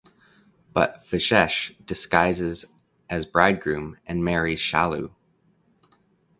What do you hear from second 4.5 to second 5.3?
Shalu.